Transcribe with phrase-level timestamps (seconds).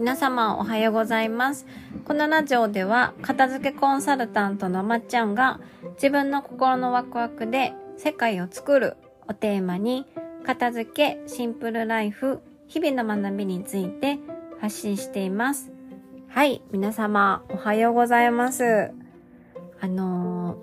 [0.00, 1.66] 皆様おはようございます。
[2.06, 5.60] このラジオでは片付けコンサルタントのまっちゃんが
[5.96, 8.96] 自分の心のワクワクで世界を作る
[9.28, 10.06] をテーマに
[10.46, 14.18] 片付け、シンプルライフ、日々の学びについて
[14.58, 15.70] 発信しています。
[16.28, 18.92] はい、皆様おはようございます。
[19.82, 20.56] あの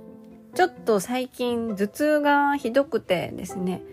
[0.53, 3.83] ー、ちょっと最近頭痛がひどくてですね、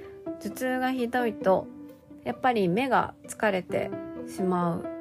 [0.40, 1.66] 頭痛がひどいと
[2.24, 3.90] やっぱり目が疲れて
[4.26, 4.93] しまう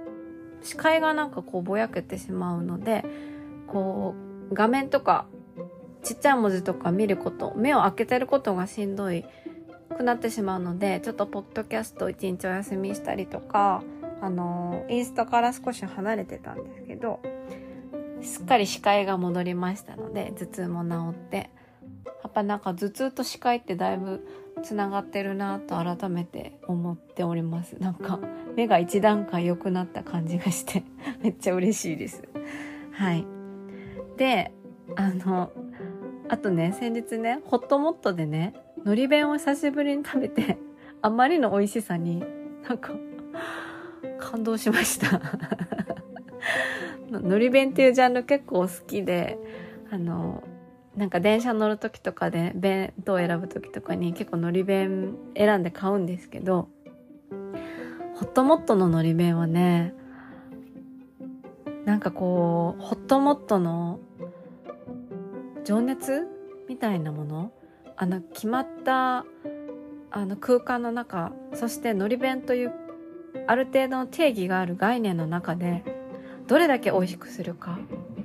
[0.64, 3.06] 視界がなんかこうぼやけてしまうので
[3.68, 4.16] こ
[4.52, 5.26] う画面とか
[6.04, 9.26] ちっちゃい文字とか見ること目を開けてることがしんどい
[9.96, 13.84] くなってしまうのでちょっとポッドキャスト一日お休みしたりとか
[14.22, 17.20] あのインスタから少し離れてたんですけど
[18.22, 21.50] すっかり視界が戻りましたので頭痛も治って
[22.06, 24.26] やっぱなんか頭痛と視界ってだいぶ
[24.64, 27.76] つながってるなと改めて思っております。
[27.80, 28.20] なんか
[28.56, 30.84] 目が一段階良くなった感じがして
[31.22, 32.24] めっちゃ嬉しいです。
[32.92, 33.26] はい。
[34.18, 34.54] で
[34.96, 35.52] あの
[36.30, 38.54] あとね先日ねホットモットでね
[38.86, 40.58] のり弁を久しぶりに食べて
[41.02, 42.24] あまりの美味しさに
[42.68, 42.94] なんか
[44.20, 45.22] 感動しました。
[47.12, 49.38] のり弁っていうジャンル結構好きで
[49.92, 50.44] あの
[50.96, 56.70] なんか電車乗る時とかで弁当選ぶ時とかに結構のり弁選んで買うんですけど
[58.16, 59.94] ホットモットののり弁はね
[61.86, 64.00] なんかこうホットモットの
[65.66, 66.28] 情熱
[66.70, 67.52] みたいなもの
[67.96, 69.26] あの決まった
[70.12, 72.74] あの空間の中そしてのり弁という
[73.48, 75.84] ある程度の定義がある概念の中で
[76.48, 77.80] どれだけ美味しくするか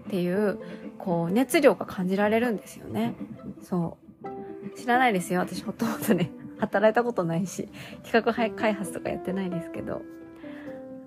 [0.08, 0.58] っていう
[0.98, 3.14] こう熱量が感じられるんですよね。
[3.62, 4.78] そう。
[4.78, 5.40] 知らないですよ。
[5.40, 7.68] 私ほとんどね 働いたことないし
[8.02, 10.02] 企画開発とかやってないですけど。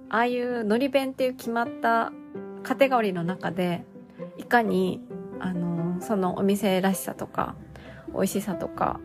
[0.09, 2.11] ああいうのり弁っていう決まった
[2.63, 3.85] カテゴリーの中で
[4.37, 4.99] いかに
[5.39, 7.55] あのそのお店らしさとか
[8.13, 8.99] 美味しさとか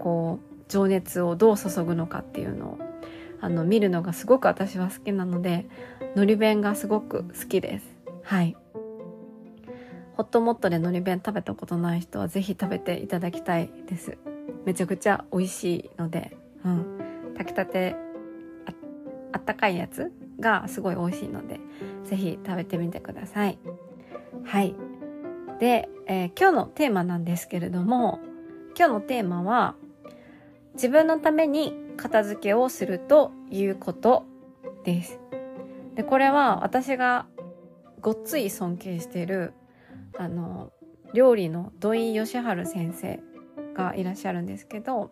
[0.00, 2.78] こう情熱をどう注ぐのかっていうのを
[3.40, 5.66] あの見るのがすごく私は好きなので
[6.16, 7.96] のり弁がすごく好きです。
[8.24, 8.56] はい。
[10.16, 14.16] ホットモットでのり弁食べたことない人はぜひ食べていただきたいです。
[14.64, 17.34] めちゃくちゃ美味しいのでうん。
[17.36, 17.94] 炊きたて
[18.66, 18.72] あ
[19.32, 20.10] あったかいやつ
[20.40, 21.60] がすごい美味しいので
[22.04, 23.58] ぜひ食べてみてください。
[24.44, 24.74] はい。
[25.60, 28.20] で、えー今日のテーマなんですけれども
[28.74, 29.74] 今日のテーマは
[30.74, 34.24] 自分のために片付けをするということ
[34.84, 35.20] です。
[35.94, 37.26] でこれは私が
[38.00, 39.52] ごっつい尊敬している
[40.18, 40.72] あの
[41.12, 43.20] 料理の土井善晴先生
[43.74, 45.10] がいらっしゃるんですけど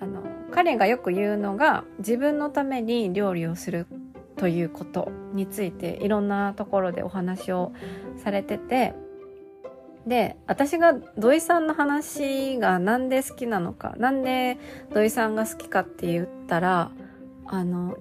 [0.00, 3.86] あの彼がよく言うのが自分のために料理をする
[4.36, 7.72] ということについていろんなところでお話を
[8.16, 8.94] されてて
[10.06, 14.58] で私が土井さんの話がなんで好きなのかなんで
[14.94, 16.90] 土井さんが好きかって言ったら
[17.46, 17.96] あの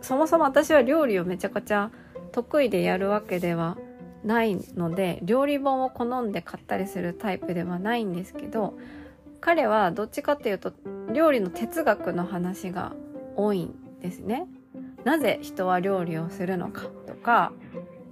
[0.00, 1.90] そもそも私は料理をめちゃくちゃ
[2.32, 3.91] 得意でやるわけではない
[4.24, 8.74] ないので料理本を好んで買ったりするタイプではないんですけど
[9.40, 10.72] 彼はどっちかっていうと
[11.12, 12.92] 料理の哲学の話が
[13.36, 14.46] 多いんですね。
[15.04, 17.52] なぜ人は料理をするのかとか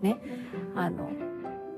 [0.02, 0.18] ね
[0.74, 1.10] あの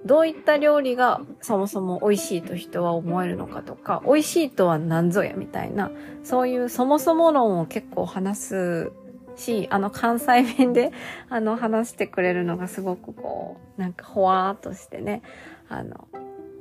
[0.05, 5.91] どういった料理がそもそも美味しいと人は思えるのかとか美味しいとは何ぞやみたいな
[6.25, 8.93] そういうそもそも論を結構話す
[9.37, 10.93] し、あの関西弁で
[11.29, 15.23] あの話してくれるのがすごくこう、なんかほわーっとしてね、
[15.69, 16.09] あの、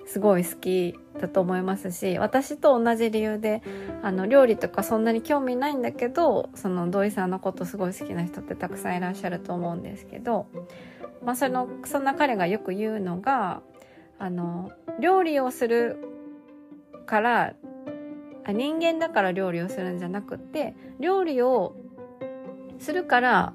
[0.06, 3.62] すごい好きだと思いますし、私と同じ理由で、
[4.02, 10.48] あの、料理とかそんなに興味ないんだけど、その土井さんのことすごい好きな人ってたくさんいらっしゃると思うんですけど、
[11.24, 13.62] まあその、そんな彼がよく言うのが、
[14.20, 15.98] あの、料理をする
[17.06, 17.53] から、
[18.48, 21.76] 人間だから料理をするんじゃなくて、料理を
[22.82, 23.54] するから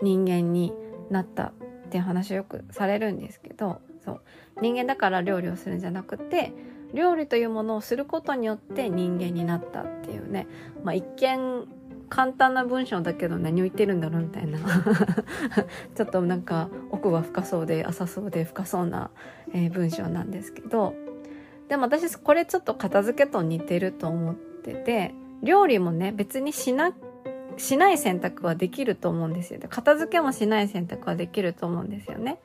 [0.00, 0.72] 人間に
[1.10, 1.52] なったっ
[1.90, 4.20] て話をよくされるんですけどそう。
[4.62, 6.52] 人間だから料理をするんじゃなくて
[6.92, 10.46] 料理というものをすることによって人間になったっていうね、
[10.84, 11.66] まあ、一見
[12.08, 14.58] 簡単な文章だけど何を言ってるんだろうみたいな。
[15.96, 19.10] ちょっとなんか奥は深そうで浅そうで深そうな、
[19.52, 20.94] え文章なんですけど。
[21.68, 26.92] でも私これちょっと片付けと似てると思ってて料理もね別にしな
[27.56, 29.60] しない選択はできると思うんですよ。
[29.68, 32.38] 片付けもしない選択はできると思うんですよね。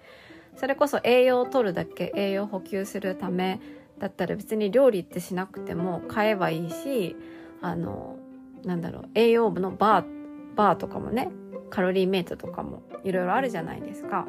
[0.56, 3.60] それこそ栄養を取るだけ、栄養補給するため
[4.00, 7.16] だったら別に料理ってしなくても買えばいいし、
[7.62, 8.18] あの、
[8.64, 11.30] なんだろう、栄養部のバー、バーとかもね、
[11.70, 14.28] カロリーメイトとかもいろいろあるじゃないですか。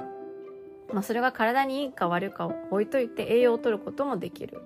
[0.93, 4.62] まあ、それが体にいいか悪いかを置いといて栄養を取ることもできる。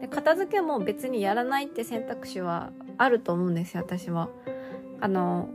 [0.00, 4.28] で片付けも別にやらないって選択肢はあると思うんですよ、私は。
[5.00, 5.48] あの、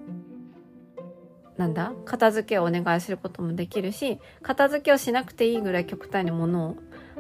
[1.58, 1.94] なんだ？
[2.06, 6.76] 片付けをお願いすることもできるし、片付けをしなくていいぐらい極端に物を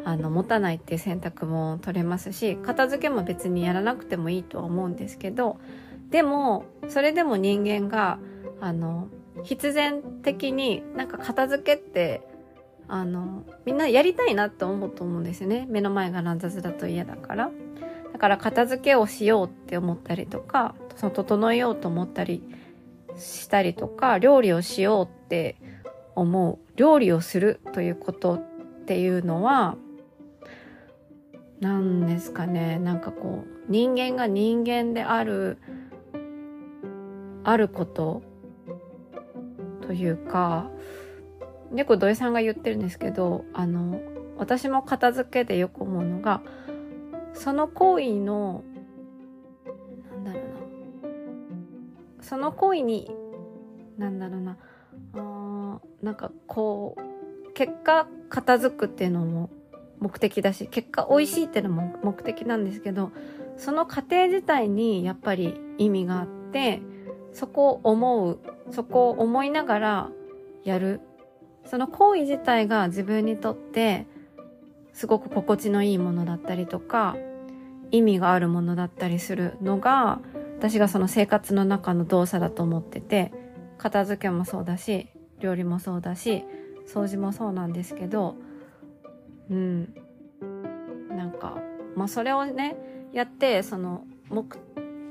[0.05, 5.59] あの持たないっていう選択も取れますし、片付けも別にやらなくてもいいとは思うんですけど、
[6.09, 8.19] でも、それでも人間が、
[8.61, 9.09] あの、
[9.43, 12.21] 必然的になんか片付けって
[12.89, 15.67] あの、みんなやりたいなって思うと思うんですよね。
[15.69, 17.51] 目の前が乱雑だと嫌だから。
[18.19, 22.43] だから片付けをしようって思ったりとか、その整えようと思ったり
[23.17, 25.55] したりとか、料理をしようって
[26.15, 26.59] 思う。
[26.75, 28.41] 料理をするということっ
[28.85, 29.77] ていうのは、
[31.61, 32.77] 何ですかね。
[32.77, 35.57] なんかこう、人間が人間である、
[37.45, 38.21] あること
[39.87, 40.69] というか、
[41.71, 44.01] 猫土井さんが言ってるんですけどあの
[44.37, 46.41] 私も片付けでよく思うのが
[47.33, 48.63] その行為の
[50.23, 52.23] なんだろうな。
[52.23, 53.09] その行為に
[53.97, 54.57] なんだろうな。
[55.15, 59.49] あなんかこう結果片付くっていうのも
[59.99, 63.11] 目的だし結果美味しいっていうのも目的なんですけど
[63.57, 66.81] その過程自体にやっぱり意味があって
[67.33, 68.39] そこを思う
[68.71, 70.09] そこを思いながら
[70.63, 71.01] やる。
[71.65, 74.07] その行為自体が自分にとって
[74.99, 77.15] すごく心地のいいものだったりとか
[77.89, 80.19] 意味があるものだったりするのが
[80.57, 83.31] 私がその生活の中の動作だと思ってて
[83.77, 85.07] 片付けもそうだし
[85.39, 86.43] 料理もそうだし
[86.85, 88.35] 掃除もそうなんですけど
[89.49, 89.95] うん。
[91.15, 91.55] なんか
[91.95, 92.75] まあそれをね
[93.13, 94.57] やってその目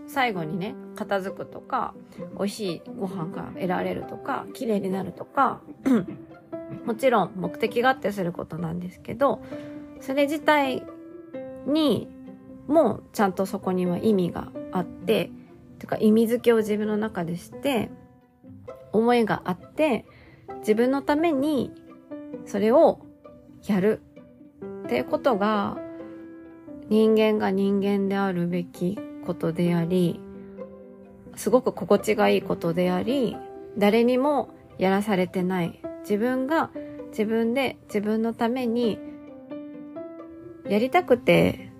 [0.06, 1.94] 最後にね片付くとか
[2.36, 5.62] 美味しいご飯が得られるとか綺麗になるとか
[6.84, 9.42] もちろん目的があってすることなんですけど、
[10.00, 10.84] それ自体
[11.66, 12.08] に
[12.66, 15.30] もちゃんとそこには意味があって、
[15.78, 17.90] とか意味付けを自分の中でして、
[18.92, 20.06] 思いがあって、
[20.60, 21.72] 自分のために
[22.46, 23.00] それを
[23.66, 24.00] やる
[24.86, 25.76] っていうことが
[26.88, 30.20] 人間が人間であるべきことであり、
[31.36, 33.36] すごく心地がいいことであり、
[33.76, 35.80] 誰にもやらされてない。
[36.00, 36.70] 自分が
[37.10, 38.98] 自分で自分のために
[40.68, 41.70] やりたくて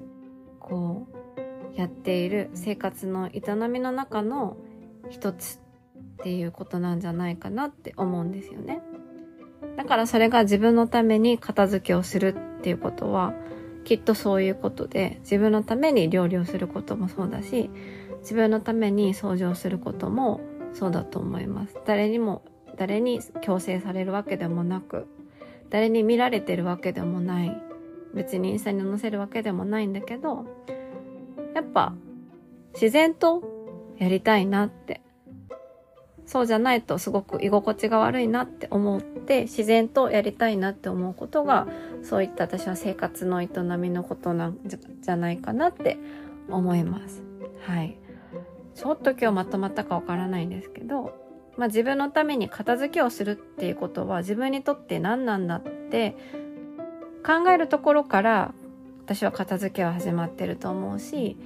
[0.61, 1.07] こ
[1.77, 4.57] うやっている生活の営みの中の
[5.11, 5.61] 一つ
[6.19, 8.83] っていうことなんじゃないかなって思うんですよね。
[9.77, 13.35] だからそれが自分のために片付けをするっていうことは
[13.85, 17.71] きっとそういうことで自分のために料理をすることもそうだし
[18.21, 20.41] 自分のために掃除をすることも
[20.75, 21.77] そうだと思います。
[21.87, 22.43] 誰にも
[22.77, 25.07] 誰に強制されるわけでもなく
[25.71, 27.68] 誰に見られてるわけでもない
[28.15, 30.47] 別にインスタに載せるわけでもないんだけど
[31.55, 31.95] やっぱ
[32.75, 33.43] 自然と
[33.99, 35.01] やりたいなって
[36.27, 41.67] そうじゃないとすごく居心地が悪いなって思って自然とやりたいなって思うことが
[42.03, 45.97] そういった私は生活の営みのことなんじゃないかなって
[46.49, 47.23] 思います。
[47.67, 47.99] はい。
[48.75, 51.13] ちょっと今日まとまったかわからないんですけど
[51.59, 56.17] まあ、自分のために片付けをするっていうことは自分にとって何なんだって
[57.25, 58.55] 考えるところから
[59.05, 61.37] 私は片付けは始まってると思うし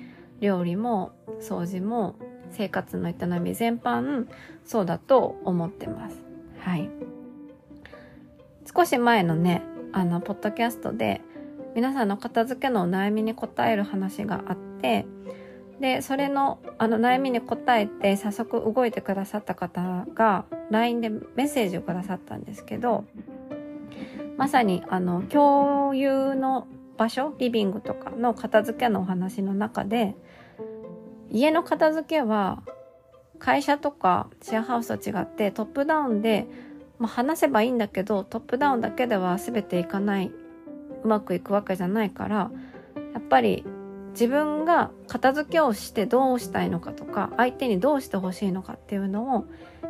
[0.41, 2.17] 料理も掃除も
[2.50, 4.26] 生活の営み全般
[4.64, 6.23] そうだと思ってます。
[6.61, 6.91] はい。
[8.75, 9.62] 少し前のね、
[9.93, 11.21] あの、ポッドキャストで
[11.75, 15.07] 皆さんの片付けのお悩みに答える話があって、
[15.81, 23.05] で、それの、あの、悩みに答えて、早速動いてくださった方が、LINE でメッセージをくださったんですけど、
[24.37, 30.15] まさに、あの、共有の場所、リビングとかの片付けのお話の中で、
[31.31, 32.62] 家の片付けは、
[33.39, 36.47] 会社とかシェアハウスと違ってトップダウンで、
[37.01, 40.31] まあ、話せばいいんだけど、トップダウンだけでは全ていかない、
[41.03, 42.51] うまくいくわけじゃないから、
[43.15, 43.65] やっぱり
[44.12, 49.47] 自分が片付けをしてどうしたいのかとか相手にどうしてほしいのかっていうのを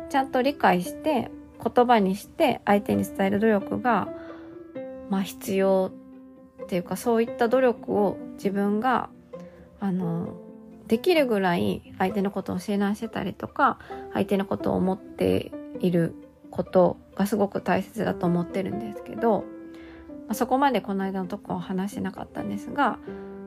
[0.09, 1.29] ちゃんと理解して
[1.61, 4.07] 言葉にして相手に伝える努力が
[5.13, 5.91] まあ必要
[6.63, 9.09] っていうかそういった努力を自分が
[9.79, 10.35] あの
[10.87, 13.77] できるぐらい相手のことを教え直してたりとか
[14.13, 16.15] 相手のことを思っている
[16.49, 19.43] ことがすごく大切だと思ってるんですけど、
[20.27, 22.97] まあ、そこまでこの間のとこは話してなかったんですが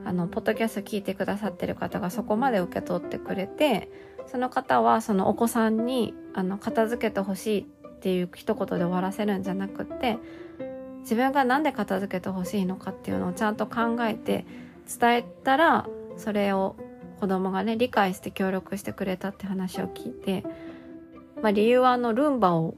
[0.07, 3.91] あの、ポッドキャスト聞いてくださってる方がそこまで受け取ってくれて、
[4.29, 10.19] その方はそのお子さんにあの片付けてほしいっていう一言で終わらせるんじゃなくって
[11.07, 14.45] 自分が何で片付けてほしいのかっていうのをちゃんと考えて
[15.01, 15.87] 伝えたら
[16.17, 16.75] それを
[17.21, 20.45] 子供がね理解して協力してくれたって話を聞いて、
[21.41, 22.75] まあ、理由はあのルンバを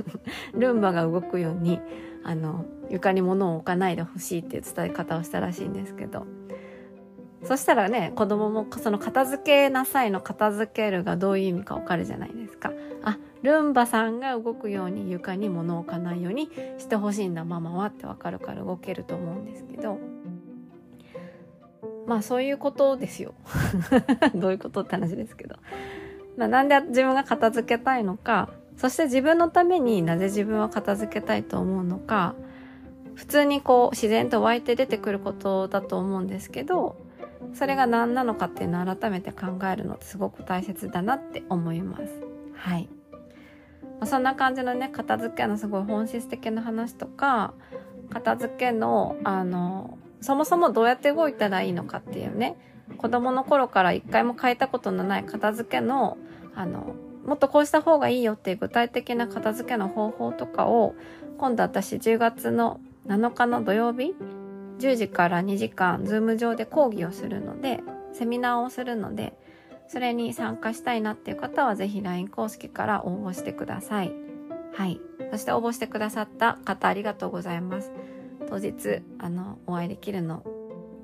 [0.52, 1.80] ルンバが動くように
[2.24, 6.26] あの床に物を置かないでほしいっていう伝え方をしたらしいんですけど。
[7.44, 12.72] そしたらね子供もその片付けなさいの片付けるがどういう意味かわかるじゃないですか。
[13.02, 19.98] あルンバさんが動くように床に物を置かないようにしてほしいんだママはってわかるから動けると思うんですけど。
[22.06, 23.34] まあそういうことですよ。
[24.34, 25.56] どういうことって話ですけど、
[26.36, 28.48] まあ、なんで自分が片付けたいのか。
[28.76, 32.34] そして自分のためになぜ自分は片付けたいと思うのか。
[33.14, 36.96] 普通にこう自然と湧いて出てくることだと思うんですけど。
[37.54, 42.04] それが何なのかっていうのを改めて考えるのってすごく大切だなって思います。
[42.54, 42.88] はい。
[44.00, 47.54] まあ、そんな感じのね、片付けのすごい本質的な話とか、
[48.10, 52.56] 片付けの、あの、そもそもどうやって動いたらいいのかっていうね、
[52.98, 56.18] 子供の頃から一回も変えたことのない片付けの、
[56.54, 56.94] あの、
[57.26, 60.94] もっとこうした方がいいよっていう具体的な片付けの方法とかを、
[61.38, 64.14] 今度私10月の7日の土曜日
[64.82, 67.80] 10時から2時間、ズーム上で講義をするので、
[68.12, 69.32] セミナーをするので、
[69.86, 74.12] それに参加したいなっていう方は、ぜひ LINE 公式から応募してください。
[74.74, 75.00] はい。
[75.30, 77.92] そして応募してくださった方、ありがとうございます。
[78.48, 80.42] 当日、あの、お会いできるの、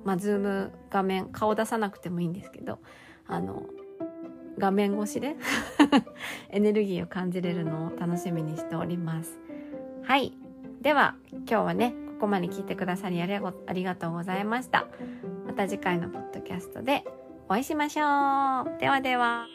[0.04, 2.80] まあ、ズーム画面、顔出さなくてもいいんですけど、
[3.28, 3.64] あの、
[4.58, 5.37] 画面越しで
[6.50, 9.38] エネルギーを感じれるのを楽しみにしております。
[10.02, 10.32] はい。
[10.80, 14.89] では、今日はね、ここまで聞いてくださりありがとうございました。
[15.47, 17.05] また次回のポッドキャストで
[17.49, 18.81] お会いしましょう。
[18.81, 19.47] ではでは。